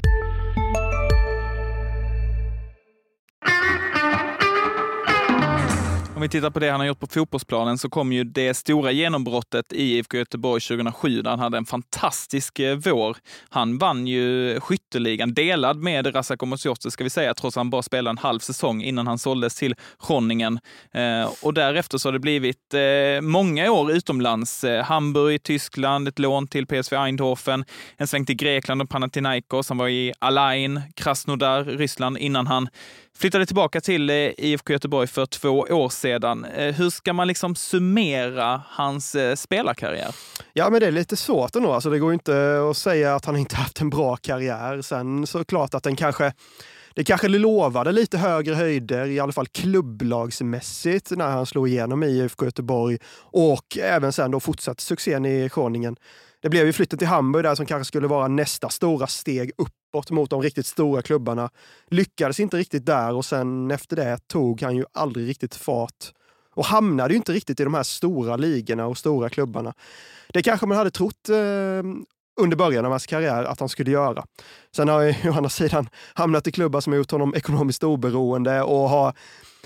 vi 6.24 6.28
tittar 6.28 6.50
på 6.50 6.60
det 6.60 6.70
han 6.70 6.80
har 6.80 6.86
gjort 6.86 7.00
på 7.00 7.06
fotbollsplanen 7.06 7.78
så 7.78 7.90
kom 7.90 8.12
ju 8.12 8.24
det 8.24 8.54
stora 8.54 8.92
genombrottet 8.92 9.72
i 9.72 9.98
IFK 9.98 10.16
Göteborg 10.16 10.60
2007 10.60 11.22
där 11.22 11.30
han 11.30 11.38
hade 11.38 11.58
en 11.58 11.64
fantastisk 11.64 12.58
eh, 12.58 12.76
vår. 12.76 13.16
Han 13.48 13.78
vann 13.78 14.06
ju 14.06 14.60
skytteligan 14.60 15.34
delad 15.34 15.76
med 15.76 16.14
Razak 16.14 16.42
Omosjotze 16.42 16.90
ska 16.90 17.04
vi 17.04 17.10
säga, 17.10 17.34
trots 17.34 17.56
att 17.56 17.60
han 17.60 17.70
bara 17.70 17.82
spelade 17.82 18.10
en 18.10 18.18
halv 18.18 18.38
säsong 18.38 18.82
innan 18.82 19.06
han 19.06 19.18
såldes 19.18 19.54
till 19.54 19.74
Ronningen. 20.08 20.58
Eh, 20.92 21.32
och 21.42 21.54
därefter 21.54 21.98
så 21.98 22.08
har 22.08 22.12
det 22.12 22.18
blivit 22.18 22.74
eh, 22.74 23.20
många 23.20 23.70
år 23.70 23.92
utomlands. 23.92 24.64
Hamburg, 24.84 25.42
Tyskland, 25.42 26.08
ett 26.08 26.18
lån 26.18 26.46
till 26.46 26.66
PSV 26.66 26.96
Eindhoven, 26.96 27.64
en 27.96 28.06
sväng 28.06 28.26
till 28.26 28.36
Grekland 28.36 28.82
och 28.82 28.90
Panathinaikos. 28.90 29.68
Han 29.68 29.78
var 29.78 29.88
i 29.88 30.12
Alain, 30.18 30.80
Krasnodar, 30.96 31.64
Ryssland 31.64 32.18
innan 32.18 32.46
han 32.46 32.68
flyttade 33.18 33.46
tillbaka 33.46 33.80
till 33.80 34.10
IFK 34.10 34.72
Göteborg 34.72 35.06
för 35.06 35.26
två 35.26 35.58
år 35.58 35.88
sedan. 35.88 36.13
Eh, 36.44 36.74
hur 36.74 36.90
ska 36.90 37.12
man 37.12 37.28
liksom 37.28 37.54
summera 37.54 38.62
hans 38.68 39.14
eh, 39.14 39.34
spelarkarriär? 39.34 40.14
Ja, 40.52 40.70
men 40.70 40.80
det 40.80 40.86
är 40.86 40.92
lite 40.92 41.16
svårt 41.16 41.56
ändå. 41.56 41.72
Alltså, 41.72 41.90
det 41.90 41.98
går 41.98 42.12
inte 42.12 42.66
att 42.70 42.76
säga 42.76 43.14
att 43.14 43.24
han 43.24 43.36
inte 43.36 43.56
haft 43.56 43.80
en 43.80 43.90
bra 43.90 44.16
karriär. 44.16 44.82
Sen 44.82 45.26
så 45.26 45.44
klart 45.44 45.74
att 45.74 45.82
den 45.82 45.96
kanske 45.96 46.32
det 46.94 47.04
kanske 47.04 47.28
lovade 47.28 47.92
lite 47.92 48.18
högre 48.18 48.54
höjder, 48.54 49.06
i 49.06 49.20
alla 49.20 49.32
fall 49.32 49.46
klubblagsmässigt, 49.46 51.10
när 51.10 51.30
han 51.30 51.46
slog 51.46 51.68
igenom 51.68 52.02
i 52.02 52.06
IFK 52.06 52.44
Göteborg 52.44 52.98
och 53.18 53.78
även 53.78 54.12
sen 54.12 54.30
då 54.30 54.40
fortsatte 54.40 54.82
succén 54.82 55.26
i 55.26 55.50
Groningen. 55.54 55.96
Det 56.42 56.48
blev 56.48 56.66
ju 56.66 56.72
flytten 56.72 56.98
till 56.98 57.08
Hamburg 57.08 57.44
där 57.44 57.54
som 57.54 57.66
kanske 57.66 57.84
skulle 57.84 58.06
vara 58.06 58.28
nästa 58.28 58.68
stora 58.68 59.06
steg 59.06 59.50
uppåt 59.58 60.10
mot 60.10 60.30
de 60.30 60.42
riktigt 60.42 60.66
stora 60.66 61.02
klubbarna. 61.02 61.50
Lyckades 61.90 62.40
inte 62.40 62.56
riktigt 62.56 62.86
där 62.86 63.14
och 63.14 63.24
sen 63.24 63.70
efter 63.70 63.96
det 63.96 64.28
tog 64.28 64.62
han 64.62 64.76
ju 64.76 64.84
aldrig 64.92 65.28
riktigt 65.28 65.54
fart 65.54 66.12
och 66.54 66.64
hamnade 66.64 67.14
ju 67.14 67.16
inte 67.16 67.32
riktigt 67.32 67.60
i 67.60 67.64
de 67.64 67.74
här 67.74 67.82
stora 67.82 68.36
ligorna 68.36 68.86
och 68.86 68.98
stora 68.98 69.28
klubbarna. 69.28 69.74
Det 70.32 70.42
kanske 70.42 70.66
man 70.66 70.78
hade 70.78 70.90
trott 70.90 71.28
eh, 71.28 71.36
under 72.40 72.56
början 72.56 72.84
av 72.84 72.90
hans 72.90 73.06
karriär 73.06 73.44
att 73.44 73.60
han 73.60 73.68
skulle 73.68 73.90
göra. 73.90 74.24
Sen 74.76 74.88
har 74.88 75.12
han 75.12 75.32
å 75.32 75.36
andra 75.36 75.50
sidan 75.50 75.88
hamnat 76.14 76.46
i 76.46 76.52
klubbar 76.52 76.80
som 76.80 76.92
har 76.92 76.98
gjort 76.98 77.10
honom 77.10 77.34
ekonomiskt 77.34 77.84
oberoende 77.84 78.62
och 78.62 78.88
har 78.88 79.14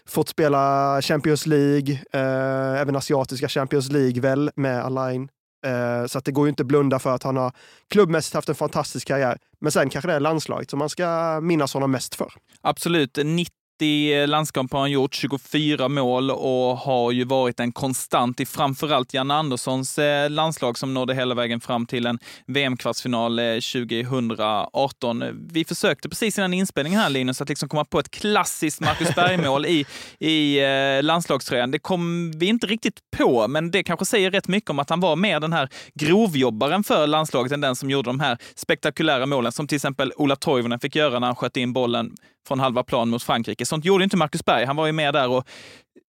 fått 0.06 0.28
spela 0.28 1.02
Champions 1.02 1.46
League, 1.46 1.92
eh, 2.12 2.80
även 2.80 2.96
asiatiska 2.96 3.48
Champions 3.48 3.92
League 3.92 4.20
väl, 4.20 4.50
med 4.54 4.84
Alain 4.84 5.28
Eh, 5.66 6.06
så 6.06 6.18
att 6.18 6.24
det 6.24 6.32
går 6.32 6.46
ju 6.46 6.48
inte 6.48 6.62
att 6.62 6.66
blunda 6.66 6.98
för 6.98 7.14
att 7.14 7.22
han 7.22 7.36
har 7.36 7.52
klubbmässigt 7.90 8.34
haft 8.34 8.48
en 8.48 8.54
fantastisk 8.54 9.08
karriär. 9.08 9.38
Men 9.60 9.72
sen 9.72 9.90
kanske 9.90 10.10
det 10.10 10.14
är 10.14 10.20
landslaget 10.20 10.70
som 10.70 10.78
man 10.78 10.88
ska 10.88 11.40
minnas 11.42 11.74
honom 11.74 11.90
mest 11.90 12.14
för. 12.14 12.32
Absolut. 12.60 13.18
90 13.24 13.52
30 13.78 14.12
eh, 14.12 14.28
landskamper 14.28 14.76
har 14.76 14.82
han 14.82 14.90
gjort, 14.90 15.14
24 15.14 15.88
mål 15.88 16.30
och 16.30 16.76
har 16.76 17.12
ju 17.12 17.24
varit 17.24 17.60
en 17.60 17.72
konstant 17.72 18.40
i 18.40 18.46
framförallt 18.46 19.14
Jan 19.14 19.30
Anderssons 19.30 19.98
eh, 19.98 20.30
landslag 20.30 20.78
som 20.78 20.94
nådde 20.94 21.14
hela 21.14 21.34
vägen 21.34 21.60
fram 21.60 21.86
till 21.86 22.06
en 22.06 22.18
VM-kvartsfinal 22.46 23.36
2018. 23.36 25.22
Eh, 25.22 25.28
vi 25.52 25.64
försökte 25.64 26.08
precis 26.08 26.38
innan 26.38 26.54
inspelningen 26.54 27.00
här 27.00 27.10
Linus 27.10 27.40
att 27.40 27.48
liksom 27.48 27.68
komma 27.68 27.84
på 27.84 27.98
ett 27.98 28.10
klassiskt 28.10 28.80
Marcus 28.80 29.14
Berg-mål 29.14 29.66
i, 29.66 29.86
i 30.18 30.60
landslagströjan. 31.02 31.70
Det 31.70 31.78
kom 31.78 32.32
vi 32.36 32.46
inte 32.46 32.66
riktigt 32.66 33.00
på, 33.16 33.48
men 33.48 33.70
det 33.70 33.82
kanske 33.82 34.06
säger 34.06 34.30
rätt 34.30 34.48
mycket 34.48 34.70
om 34.70 34.78
att 34.78 34.90
han 34.90 35.00
var 35.00 35.16
mer 35.16 35.40
den 35.40 35.52
här 35.52 35.68
grovjobbaren 35.94 36.84
för 36.84 37.06
landslaget 37.06 37.52
än 37.52 37.60
den 37.60 37.76
som 37.76 37.90
gjorde 37.90 38.10
de 38.10 38.20
här 38.20 38.38
spektakulära 38.54 39.26
målen 39.26 39.52
som 39.52 39.66
till 39.66 39.76
exempel 39.76 40.12
Ola 40.16 40.36
Toivonen 40.36 40.80
fick 40.80 40.96
göra 40.96 41.18
när 41.18 41.26
han 41.26 41.36
sköt 41.36 41.56
in 41.56 41.72
bollen 41.72 42.10
från 42.48 42.60
halva 42.60 42.84
plan 42.84 43.08
mot 43.08 43.22
Frankrike. 43.22 43.66
Sånt 43.66 43.84
gjorde 43.84 44.04
inte 44.04 44.16
Marcus 44.16 44.44
Berg. 44.44 44.64
Han 44.64 44.76
var 44.76 44.86
ju 44.86 44.92
med 44.92 45.14
där 45.14 45.28
och 45.28 45.48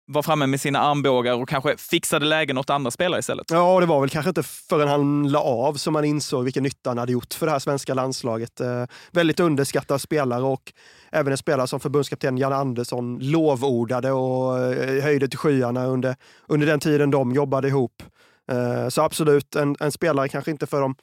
var 0.08 0.22
framme 0.22 0.48
med 0.48 0.62
sina 0.62 0.80
armbågar 0.80 1.34
och 1.34 1.50
kanske 1.50 1.78
fixade 1.78 2.26
lägen 2.26 2.58
åt 2.58 2.70
andra 2.70 2.92
spelare 2.92 3.20
istället. 3.20 3.52
Ja, 3.52 3.80
det 3.80 3.86
var 3.86 4.00
väl 4.00 4.10
kanske 4.10 4.30
inte 4.30 4.44
förrän 4.44 4.88
han 4.88 5.32
la 5.32 5.40
av 5.40 5.74
som 5.74 5.94
man 5.94 6.06
insåg 6.06 6.44
vilken 6.44 6.64
nytta 6.64 6.90
han 6.90 6.98
hade 6.98 7.12
gjort 7.12 7.34
för 7.34 7.46
det 7.46 7.52
här 7.52 7.60
svenska 7.60 7.94
landslaget. 7.94 8.62
Eh, 8.62 8.86
väldigt 9.12 9.40
underskattad 9.40 10.02
spelare 10.02 10.44
och 10.44 10.74
även 11.12 11.32
en 11.32 11.38
spelare 11.38 11.68
som 11.68 11.80
förbundskapten 11.80 12.38
Jan 12.38 12.54
Andersson 12.54 13.20
lovordade 13.20 14.12
och 14.12 14.60
eh, 14.60 15.04
höjde 15.04 15.28
till 15.28 15.40
skyarna 15.40 15.86
under, 15.86 16.16
under 16.48 16.68
den 16.68 16.80
tiden 16.80 17.12
de 17.12 17.32
jobbade 17.32 17.68
ihop. 17.68 18.04
Eh, 18.52 18.90
så 18.90 19.02
absolut, 19.02 19.56
en, 19.56 19.76
en 19.80 19.92
spelare 19.92 20.30
kanske 20.30 20.52
inte 20.52 20.68
för 20.68 20.82
de 20.82 20.96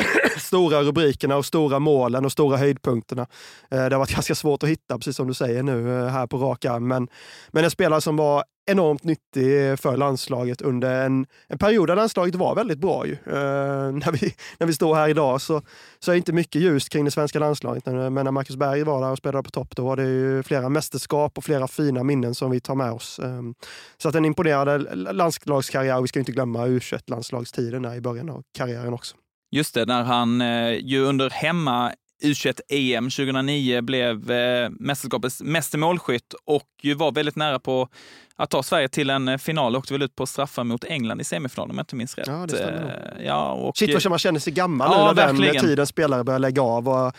stora 0.36 0.82
rubrikerna 0.82 1.36
och 1.36 1.46
stora 1.46 1.78
målen 1.78 2.24
och 2.24 2.32
stora 2.32 2.56
höjdpunkterna. 2.56 3.26
Eh, 3.70 3.84
det 3.84 3.94
har 3.94 3.98
varit 3.98 4.14
ganska 4.14 4.34
svårt 4.34 4.62
att 4.62 4.68
hitta, 4.68 4.98
precis 4.98 5.16
som 5.16 5.28
du 5.28 5.34
säger 5.34 5.62
nu 5.62 5.98
eh, 5.98 6.06
här 6.06 6.26
på 6.26 6.38
rak 6.38 6.64
arm. 6.64 6.88
Men, 6.88 7.08
men 7.48 7.64
en 7.64 7.70
spelare 7.70 8.00
som 8.00 8.16
var 8.16 8.44
enormt 8.66 9.04
nyttig 9.04 9.78
för 9.80 9.96
landslaget 9.96 10.60
under 10.60 11.04
en, 11.04 11.26
en 11.48 11.58
period 11.58 11.88
där 11.88 11.96
landslaget 11.96 12.34
var 12.34 12.54
väldigt 12.54 12.78
bra. 12.78 13.06
Ju. 13.06 13.12
Eh, 13.12 13.18
när, 13.92 14.12
vi, 14.12 14.34
när 14.58 14.66
vi 14.66 14.72
står 14.72 14.94
här 14.94 15.08
idag 15.08 15.40
så, 15.40 15.62
så 15.98 16.10
är 16.10 16.14
det 16.14 16.18
inte 16.18 16.32
mycket 16.32 16.62
ljust 16.62 16.88
kring 16.88 17.04
det 17.04 17.10
svenska 17.10 17.38
landslaget. 17.38 17.86
Men 17.86 18.14
när 18.14 18.30
Marcus 18.30 18.56
Berg 18.56 18.82
var 18.82 19.00
där 19.00 19.10
och 19.10 19.18
spelade 19.18 19.42
på 19.42 19.50
topp, 19.50 19.76
då 19.76 19.84
var 19.84 19.96
det 19.96 20.02
ju 20.02 20.42
flera 20.42 20.68
mästerskap 20.68 21.38
och 21.38 21.44
flera 21.44 21.68
fina 21.68 22.02
minnen 22.02 22.34
som 22.34 22.50
vi 22.50 22.60
tar 22.60 22.74
med 22.74 22.92
oss. 22.92 23.18
Ehm, 23.18 23.54
så 23.98 24.08
att 24.08 24.14
en 24.14 24.24
imponerande 24.24 24.94
landslagskarriär. 24.94 26.00
Vi 26.00 26.08
ska 26.08 26.18
inte 26.18 26.32
glömma 26.32 26.66
U21-landslagstiden 26.66 27.96
i 27.96 28.00
början 28.00 28.30
av 28.30 28.42
karriären 28.58 28.94
också. 28.94 29.16
Just 29.50 29.74
det, 29.74 29.86
när 29.86 30.02
han 30.02 30.40
eh, 30.40 30.72
ju 30.72 31.00
under 31.04 31.30
hemma 31.30 31.92
U21-EM 32.22 33.10
2009 33.10 33.80
blev 33.80 34.30
eh, 34.30 34.70
mästerskapets 34.70 35.42
meste 35.42 35.78
målskytt 35.78 36.34
och 36.44 36.68
ju 36.82 36.94
var 36.94 37.12
väldigt 37.12 37.36
nära 37.36 37.58
på 37.58 37.88
att 38.36 38.50
ta 38.50 38.62
Sverige 38.62 38.88
till 38.88 39.10
en 39.10 39.38
final. 39.38 39.76
Åkte 39.76 39.92
väl 39.92 40.02
ut 40.02 40.16
på 40.16 40.26
straffar 40.26 40.64
mot 40.64 40.84
England 40.84 41.20
i 41.20 41.24
semifinalen 41.24 41.70
om 41.70 41.76
jag 41.76 41.82
inte 41.82 41.96
minns 41.96 42.18
rätt. 42.18 42.26
Ja, 42.26 42.46
det 42.46 42.56
stämmer 42.56 43.14
eh, 43.18 43.26
ja, 43.26 43.52
och, 43.52 43.76
Shit 43.76 43.94
vad 43.94 44.10
man 44.10 44.18
känner 44.18 44.40
sig 44.40 44.52
gammal 44.52 44.88
ja, 44.92 44.98
nu 44.98 45.04
när 45.04 45.26
verkligen. 45.26 45.54
den 45.54 45.64
tiden 45.64 45.86
spelare 45.86 46.24
börjar 46.24 46.38
lägga 46.38 46.62
av. 46.62 46.88
Och 46.88 47.14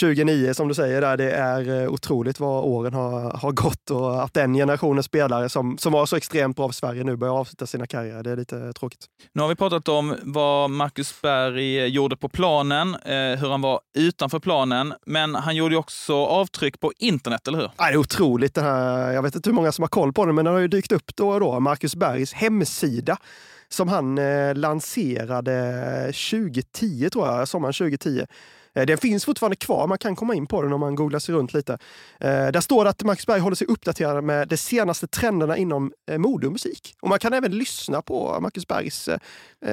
2009 0.00 0.54
som 0.54 0.68
du 0.68 0.74
säger, 0.74 1.00
där, 1.00 1.16
det 1.16 1.30
är 1.30 1.82
eh, 1.82 1.88
otroligt 1.88 2.40
vad 2.40 2.64
åren 2.64 2.94
har, 2.94 3.30
har 3.30 3.52
gått 3.52 3.90
och 3.90 4.22
att 4.22 4.34
den 4.34 4.54
generationen 4.54 5.02
spelare 5.02 5.48
som, 5.48 5.78
som 5.78 5.92
var 5.92 6.06
så 6.06 6.16
extremt 6.16 6.56
bra 6.56 6.68
för 6.68 6.74
Sverige 6.74 7.04
nu 7.04 7.16
börjar 7.16 7.34
avsluta 7.34 7.66
sina 7.66 7.86
karriärer. 7.86 8.22
Det 8.22 8.30
är 8.30 8.36
lite 8.36 8.72
tråkigt. 8.72 9.06
Nu 9.32 9.42
har 9.42 9.48
vi 9.48 9.54
pratat 9.54 9.88
om 9.88 10.14
vad 10.22 10.70
Marcus 10.70 11.22
Berg 11.22 11.88
gjorde 11.88 12.16
på 12.16 12.28
planen, 12.28 12.94
eh, 12.94 13.40
hur 13.40 13.50
han 13.50 13.60
var 13.60 13.80
utanför 13.94 14.38
planen, 14.38 14.94
men 15.06 15.34
han 15.34 15.56
gjorde 15.56 15.76
också 15.76 16.14
avtryck 16.14 16.80
på 16.80 16.92
internet, 16.98 17.48
eller 17.48 17.58
hur? 17.58 17.70
Ja, 17.76 17.84
det 17.84 17.92
är 17.92 17.96
otroligt. 17.96 18.54
Det 18.54 18.62
här, 18.62 19.12
jag 19.12 19.22
vet 19.22 19.34
inte 19.34 19.50
hur 19.50 19.54
många 19.54 19.72
som 19.72 19.82
har 19.82 19.88
koll 19.88 20.12
på 20.12 20.26
det, 20.26 20.32
men 20.32 20.44
den 20.44 20.54
har 20.54 20.60
ju 20.60 20.68
dykt 20.68 20.92
upp 20.92 21.16
då 21.16 21.28
och 21.28 21.40
då. 21.40 21.60
Marcus 21.60 21.96
Bergs 21.96 22.32
hemsida 22.32 23.16
som 23.68 23.88
han 23.88 24.18
eh, 24.18 24.54
lanserade 24.54 26.12
2010, 26.30 27.08
tror 27.12 27.26
jag, 27.26 27.48
sommaren 27.48 27.72
2010. 27.72 28.26
Eh, 28.74 28.86
den 28.86 28.98
finns 28.98 29.24
fortfarande 29.24 29.56
kvar, 29.56 29.86
man 29.86 29.98
kan 29.98 30.16
komma 30.16 30.34
in 30.34 30.46
på 30.46 30.62
den 30.62 30.72
om 30.72 30.80
man 30.80 30.94
googlar 30.94 31.18
sig 31.18 31.34
runt 31.34 31.54
lite. 31.54 31.72
Eh, 32.20 32.46
där 32.46 32.60
står 32.60 32.84
det 32.84 32.90
att 32.90 33.02
Marcus 33.02 33.26
Berg 33.26 33.40
håller 33.40 33.56
sig 33.56 33.66
uppdaterad 33.66 34.24
med 34.24 34.48
de 34.48 34.56
senaste 34.56 35.06
trenderna 35.06 35.56
inom 35.56 35.92
eh, 36.10 36.18
mode 36.18 36.46
och 36.46 36.52
musik. 36.52 36.94
Och 37.00 37.08
man 37.08 37.18
kan 37.18 37.32
även 37.32 37.52
lyssna 37.52 38.02
på 38.02 38.40
Marcus 38.40 38.68
Bergs 38.68 39.08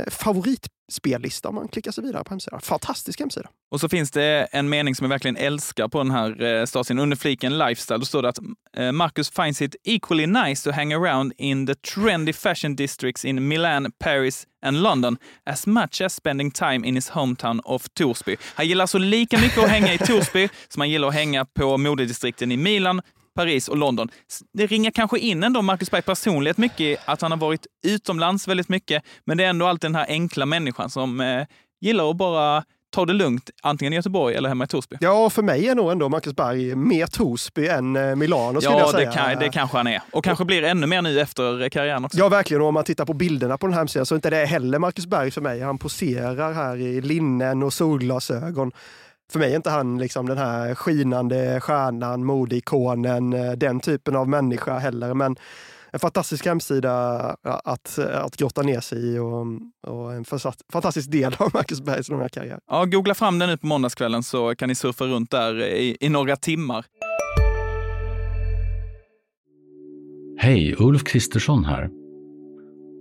favorit 0.07 0.67
spellista 0.91 1.49
om 1.49 1.55
man 1.55 1.67
klickar 1.67 1.91
sig 1.91 2.03
vidare 2.03 2.23
på 2.23 2.29
hemsidan. 2.29 2.61
Fantastisk 2.61 3.19
hemsida. 3.19 3.49
Och 3.71 3.79
så 3.79 3.89
finns 3.89 4.11
det 4.11 4.47
en 4.51 4.69
mening 4.69 4.95
som 4.95 5.05
jag 5.05 5.09
verkligen 5.09 5.37
älskar 5.37 5.87
på 5.87 5.97
den 5.97 6.11
här 6.11 6.43
eh, 6.43 6.65
stasien. 6.65 6.99
Under 6.99 7.17
fliken 7.17 7.57
lifestyle, 7.57 7.99
då 7.99 8.05
står 8.05 8.21
det 8.21 8.29
att 8.29 8.39
eh, 8.77 8.91
Marcus 8.91 9.29
finds 9.29 9.61
it 9.61 9.75
equally 9.83 10.27
nice 10.27 10.69
to 10.69 10.75
hang 10.75 10.93
around 10.93 11.33
in 11.37 11.67
the 11.67 11.75
trendy 11.75 12.33
fashion 12.33 12.75
districts 12.75 13.25
in 13.25 13.47
Milan, 13.47 13.91
Paris 13.99 14.47
and 14.65 14.81
London 14.81 15.17
as 15.45 15.67
much 15.67 16.01
as 16.01 16.13
spending 16.13 16.51
time 16.51 16.87
in 16.87 16.95
his 16.95 17.09
hometown 17.09 17.59
of 17.63 17.89
Torsby. 17.93 18.37
Han 18.55 18.67
gillar 18.67 18.85
så 18.85 18.97
lika 18.97 19.37
mycket 19.37 19.57
att 19.57 19.69
hänga 19.69 19.93
i 19.93 19.97
Torsby 19.97 20.49
som 20.67 20.79
han 20.81 20.89
gillar 20.89 21.07
att 21.07 21.13
hänga 21.13 21.45
på 21.45 21.77
modedistrikten 21.77 22.51
i 22.51 22.57
Milan, 22.57 23.01
Paris 23.35 23.67
och 23.67 23.77
London. 23.77 24.09
Det 24.53 24.65
ringar 24.65 24.91
kanske 24.91 25.19
in 25.19 25.43
ändå 25.43 25.61
Marcus 25.61 25.91
Berg 25.91 26.01
personlighet 26.01 26.57
mycket, 26.57 26.99
att 27.05 27.21
han 27.21 27.31
har 27.31 27.37
varit 27.37 27.67
utomlands 27.87 28.47
väldigt 28.47 28.69
mycket, 28.69 29.03
men 29.25 29.37
det 29.37 29.43
är 29.43 29.49
ändå 29.49 29.67
alltid 29.67 29.89
den 29.89 29.95
här 29.95 30.05
enkla 30.07 30.45
människan 30.45 30.89
som 30.89 31.21
eh, 31.21 31.45
gillar 31.81 32.09
att 32.09 32.17
bara 32.17 32.63
ta 32.91 33.05
det 33.05 33.13
lugnt, 33.13 33.49
antingen 33.61 33.93
i 33.93 33.95
Göteborg 33.95 34.35
eller 34.35 34.49
hemma 34.49 34.63
i 34.63 34.67
Torsby. 34.67 34.97
Ja, 34.99 35.29
för 35.29 35.41
mig 35.41 35.67
är 35.67 35.75
nog 35.75 35.91
ändå 35.91 36.09
Marcus 36.09 36.35
Berg 36.35 36.75
mer 36.75 37.07
Torsby 37.07 37.67
än 37.67 37.95
eh, 37.95 38.15
Milano. 38.15 38.59
Ja, 38.61 38.79
jag 38.79 38.89
säga. 38.89 39.09
Det, 39.09 39.15
kan, 39.15 39.39
det 39.39 39.49
kanske 39.49 39.77
han 39.77 39.87
är. 39.87 40.01
Och 40.11 40.23
kanske 40.23 40.45
blir 40.45 40.63
ännu 40.63 40.87
mer 40.87 41.01
nu 41.01 41.19
efter 41.19 41.69
karriären 41.69 42.05
också. 42.05 42.17
Ja, 42.17 42.29
verkligen. 42.29 42.61
Och 42.61 42.67
om 42.67 42.73
man 42.73 42.83
tittar 42.83 43.05
på 43.05 43.13
bilderna 43.13 43.57
på 43.57 43.67
den 43.67 43.73
här 43.73 43.79
hemsidan 43.79 44.05
så 44.05 44.13
är 44.13 44.17
inte 44.17 44.29
det 44.29 44.45
heller 44.45 44.79
Marcus 44.79 45.05
Berg 45.05 45.31
för 45.31 45.41
mig. 45.41 45.61
Han 45.61 45.77
poserar 45.77 46.53
här 46.53 46.77
i 46.77 47.01
linnen 47.01 47.63
och 47.63 47.73
solglasögon. 47.73 48.71
För 49.31 49.39
mig 49.39 49.51
är 49.51 49.55
inte 49.55 49.69
han 49.69 49.97
liksom 49.97 50.25
den 50.25 50.37
här 50.37 50.75
skinande 50.75 51.59
stjärnan, 51.61 52.25
modeikonen, 52.25 53.33
eh, 53.33 53.51
den 53.51 53.79
typen 53.79 54.15
av 54.15 54.29
människa 54.29 54.77
heller. 54.77 55.13
Men 55.13 55.35
en 55.91 55.99
fantastisk 55.99 56.45
hemsida 56.45 57.19
att, 57.43 57.99
att 57.99 58.37
grotta 58.37 58.61
ner 58.61 58.79
sig 58.79 59.13
i 59.13 59.19
och, 59.19 59.45
och 59.87 60.13
en 60.13 60.25
fantastisk 60.71 61.11
del 61.11 61.35
av 61.37 61.49
Marcus 61.53 61.81
Bergs 61.81 62.09
långa 62.09 62.29
karriär. 62.29 62.59
Ja, 62.67 62.85
googla 62.85 63.13
fram 63.13 63.39
den 63.39 63.49
nu 63.49 63.57
på 63.57 63.67
måndagskvällen 63.67 64.23
så 64.23 64.55
kan 64.55 64.69
ni 64.69 64.75
surfa 64.75 65.05
runt 65.05 65.31
där 65.31 65.63
i, 65.63 65.97
i 65.99 66.09
några 66.09 66.35
timmar. 66.35 66.85
Hej, 70.37 70.75
Ulf 70.79 71.03
Kristersson 71.03 71.65
här. 71.65 71.89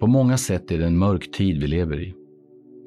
På 0.00 0.06
många 0.06 0.38
sätt 0.38 0.70
är 0.70 0.78
det 0.78 0.86
en 0.86 0.98
mörk 0.98 1.32
tid 1.32 1.60
vi 1.60 1.66
lever 1.66 2.00
i. 2.00 2.19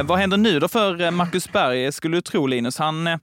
Eh, 0.00 0.06
vad 0.06 0.18
händer 0.18 0.36
nu 0.36 0.60
då 0.60 0.68
för 0.68 1.00
eh, 1.00 1.10
Marcus 1.10 1.52
Berg, 1.52 1.92
skulle 1.92 2.16
du 2.16 2.20
tro 2.20 2.46
Linus? 2.46 2.78
Han 2.78 3.06
eh, 3.06 3.18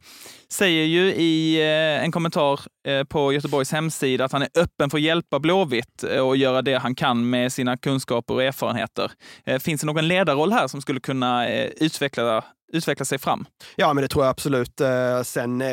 säger 0.50 0.86
ju 0.86 1.14
i 1.14 1.62
eh, 1.62 2.04
en 2.04 2.12
kommentar 2.12 2.60
eh, 2.88 3.04
på 3.04 3.34
Göteborgs 3.34 3.72
hemsida 3.72 4.26
att 4.26 4.32
han 4.32 4.42
är 4.42 4.50
öppen 4.56 4.90
för 4.90 4.98
att 4.98 5.02
hjälpa 5.02 5.40
Blåvitt 5.40 6.04
och 6.04 6.38
göra 6.38 6.62
det 6.62 6.74
han 6.74 6.96
kan 6.96 7.30
med 7.30 7.54
sina 7.54 7.78
kunskaper 7.78 8.34
och 8.34 8.44
erfarenheter. 8.44 9.12
Finns 9.60 9.82
det 9.82 9.88
någon 9.88 10.08
ledarroll 10.08 10.52
här 10.52 10.68
som 10.68 10.82
skulle 10.82 11.00
kunna 11.00 11.48
utveckla 11.50 12.44
utveckla 12.74 13.06
sig 13.06 13.20
fram? 13.20 13.46
Ja, 13.76 13.94
men 13.94 14.02
det 14.02 14.08
tror 14.08 14.26
jag 14.26 14.30
absolut. 14.32 14.82
Sen, 15.24 15.64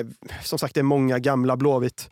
som 0.43 0.59
sagt, 0.59 0.75
det 0.75 0.81
är 0.81 0.83
många 0.83 1.19
gamla 1.19 1.57
Blåvitt 1.57 2.09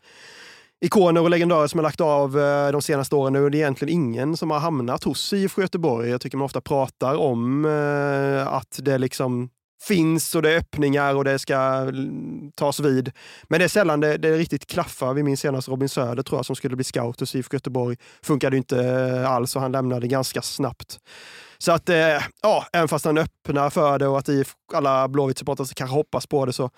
ikoner 0.82 1.20
och 1.20 1.30
legendarer 1.30 1.66
som 1.66 1.78
har 1.78 1.82
lagt 1.82 2.00
av 2.00 2.38
eh, 2.38 2.72
de 2.72 2.82
senaste 2.82 3.14
åren. 3.14 3.32
Nu 3.32 3.46
är 3.46 3.50
det 3.50 3.58
egentligen 3.58 3.94
ingen 3.94 4.36
som 4.36 4.50
har 4.50 4.58
hamnat 4.58 5.04
hos 5.04 5.32
IFK 5.32 5.62
Göteborg. 5.62 6.10
Jag 6.10 6.20
tycker 6.20 6.36
man 6.36 6.44
ofta 6.44 6.60
pratar 6.60 7.14
om 7.14 7.64
eh, 7.64 8.54
att 8.54 8.78
det 8.82 8.98
liksom 8.98 9.50
finns 9.82 10.34
och 10.34 10.42
det 10.42 10.52
är 10.52 10.58
öppningar 10.58 11.14
och 11.14 11.24
det 11.24 11.38
ska 11.38 11.86
tas 12.54 12.80
vid. 12.80 13.12
Men 13.48 13.58
det 13.58 13.64
är 13.64 13.68
sällan 13.68 14.00
det, 14.00 14.16
det 14.16 14.36
riktigt 14.36 14.66
klaffar. 14.66 15.14
Vi 15.14 15.22
minns 15.22 15.40
senast 15.40 15.68
Robin 15.68 15.88
Söder 15.88 16.22
tror 16.22 16.38
jag 16.38 16.46
som 16.46 16.56
skulle 16.56 16.76
bli 16.76 16.84
scout 16.84 17.20
hos 17.20 17.34
IFK 17.34 17.54
Göteborg. 17.54 17.96
Funkade 18.22 18.56
inte 18.56 18.84
eh, 18.84 19.30
alls 19.30 19.56
och 19.56 19.62
han 19.62 19.72
lämnade 19.72 20.06
ganska 20.06 20.42
snabbt. 20.42 20.98
Så 21.62 21.72
att, 21.72 21.90
ja, 22.42 22.66
även 22.72 22.88
fast 22.88 23.04
han 23.04 23.18
öppnar 23.18 23.70
för 23.70 23.98
det 23.98 24.06
och 24.06 24.18
att 24.18 24.28
alla 24.74 25.08
Blåvitt-supportrar 25.08 25.74
kanske 25.74 25.96
hoppas 25.96 26.26
på 26.26 26.46
det 26.46 26.52
så 26.52 26.70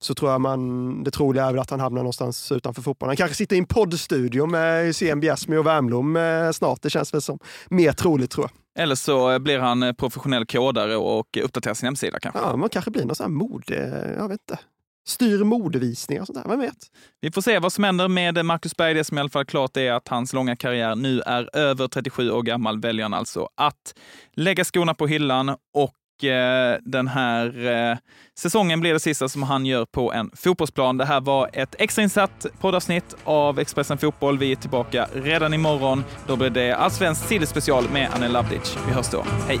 så 0.00 0.14
tror 0.14 0.30
jag 0.30 0.40
man, 0.40 1.04
det 1.04 1.10
troliga 1.10 1.44
är 1.44 1.52
väl 1.52 1.60
att 1.60 1.70
han 1.70 1.80
hamnar 1.80 2.02
någonstans 2.02 2.52
utanför 2.52 2.82
fotbollen. 2.82 3.10
Han 3.10 3.16
kanske 3.16 3.36
sitter 3.36 3.56
i 3.56 3.58
en 3.58 3.66
poddstudio 3.66 4.46
med 4.46 4.86
Hysén 4.86 5.20
Bjärsmyr 5.20 5.58
och 5.58 5.66
Wernbloom 5.66 6.16
eh, 6.16 6.50
snart. 6.50 6.82
Det 6.82 6.90
känns 6.90 7.14
väl 7.14 7.22
som 7.22 7.38
mer 7.68 7.92
troligt 7.92 8.30
tror 8.30 8.44
jag. 8.44 8.82
Eller 8.82 8.94
så 8.94 9.38
blir 9.38 9.58
han 9.58 9.82
eh, 9.82 9.92
professionell 9.92 10.46
kodare 10.46 10.96
och 10.96 11.38
uppdaterar 11.42 11.74
sin 11.74 11.86
hemsida 11.86 12.20
kanske. 12.20 12.40
Ja, 12.40 12.56
man 12.56 12.68
kanske 12.68 12.90
blir 12.90 13.04
någon 13.04 13.16
sån 13.16 13.24
här 13.24 13.30
mode, 13.30 14.14
jag 14.18 14.28
vet 14.28 14.40
inte. 14.40 14.58
Styr 15.08 15.44
modevisningar 15.44 16.20
och 16.22 16.26
sånt 16.26 16.44
där, 16.44 16.50
vem 16.50 16.60
vet? 16.60 16.76
Vi 17.20 17.30
får 17.30 17.42
se 17.42 17.58
vad 17.58 17.72
som 17.72 17.84
händer 17.84 18.08
med 18.08 18.44
Marcus 18.44 18.76
Berg. 18.76 18.94
Det 18.94 19.04
som 19.04 19.18
i 19.18 19.20
alla 19.20 19.30
fall 19.30 19.44
klart 19.44 19.76
är 19.76 19.92
att 19.92 20.08
hans 20.08 20.32
långa 20.32 20.56
karriär 20.56 20.94
nu 20.94 21.20
är 21.20 21.56
över 21.56 21.88
37 21.88 22.30
år 22.30 22.42
gammal. 22.42 22.80
Väljer 22.80 23.04
han 23.04 23.14
alltså 23.14 23.48
att 23.54 23.94
lägga 24.34 24.64
skorna 24.64 24.94
på 24.94 25.06
hyllan 25.06 25.48
och 25.74 26.24
eh, 26.24 26.78
den 26.84 27.08
här 27.08 27.66
eh, 27.66 27.98
säsongen 28.38 28.80
blir 28.80 28.92
det 28.92 29.00
sista 29.00 29.28
som 29.28 29.42
han 29.42 29.66
gör 29.66 29.84
på 29.84 30.12
en 30.12 30.30
fotbollsplan. 30.36 30.96
Det 30.96 31.04
här 31.04 31.20
var 31.20 31.50
ett 31.52 31.74
extrainsatt 31.78 32.46
poddavsnitt 32.60 33.16
av 33.24 33.58
Expressen 33.58 33.98
Fotboll. 33.98 34.38
Vi 34.38 34.52
är 34.52 34.56
tillbaka 34.56 35.08
redan 35.12 35.54
imorgon. 35.54 36.04
Då 36.26 36.36
blir 36.36 36.50
det 36.50 36.72
Allsvensk 36.72 37.28
sillspecial 37.28 37.84
med 37.92 38.08
Anne 38.14 38.28
Lavdic. 38.28 38.76
Vi 38.86 38.92
hörs 38.92 39.10
då. 39.10 39.24
Hej! 39.46 39.60